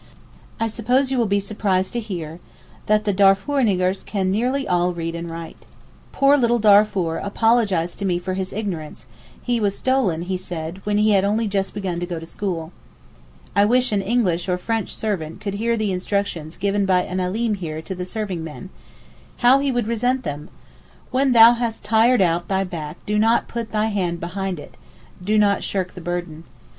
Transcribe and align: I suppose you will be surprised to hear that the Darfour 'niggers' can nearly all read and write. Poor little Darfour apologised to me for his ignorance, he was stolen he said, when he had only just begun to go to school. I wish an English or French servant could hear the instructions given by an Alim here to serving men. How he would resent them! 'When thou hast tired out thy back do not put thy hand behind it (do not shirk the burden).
I 0.59 0.65
suppose 0.65 1.11
you 1.11 1.19
will 1.19 1.27
be 1.27 1.39
surprised 1.39 1.93
to 1.93 1.99
hear 1.99 2.39
that 2.87 3.05
the 3.05 3.13
Darfour 3.13 3.61
'niggers' 3.61 4.03
can 4.03 4.31
nearly 4.31 4.67
all 4.67 4.95
read 4.95 5.13
and 5.13 5.29
write. 5.29 5.63
Poor 6.11 6.37
little 6.37 6.57
Darfour 6.57 7.17
apologised 7.17 7.99
to 7.99 8.05
me 8.05 8.17
for 8.17 8.33
his 8.33 8.51
ignorance, 8.51 9.05
he 9.43 9.59
was 9.59 9.77
stolen 9.77 10.23
he 10.23 10.37
said, 10.37 10.83
when 10.87 10.97
he 10.97 11.11
had 11.11 11.23
only 11.23 11.47
just 11.47 11.75
begun 11.75 11.99
to 11.99 12.07
go 12.07 12.19
to 12.19 12.25
school. 12.25 12.71
I 13.55 13.63
wish 13.65 13.91
an 13.91 14.01
English 14.01 14.49
or 14.49 14.57
French 14.57 14.91
servant 14.95 15.39
could 15.39 15.53
hear 15.61 15.77
the 15.77 15.91
instructions 15.91 16.57
given 16.57 16.87
by 16.87 17.03
an 17.03 17.19
Alim 17.19 17.53
here 17.53 17.79
to 17.83 18.03
serving 18.03 18.43
men. 18.43 18.71
How 19.45 19.59
he 19.59 19.71
would 19.71 19.85
resent 19.85 20.23
them! 20.23 20.49
'When 21.11 21.31
thou 21.33 21.53
hast 21.53 21.85
tired 21.85 22.23
out 22.23 22.47
thy 22.47 22.63
back 22.63 22.97
do 23.05 23.19
not 23.19 23.47
put 23.47 23.71
thy 23.71 23.85
hand 23.89 24.19
behind 24.19 24.59
it 24.59 24.77
(do 25.23 25.37
not 25.37 25.63
shirk 25.63 25.93
the 25.93 26.01
burden). 26.01 26.43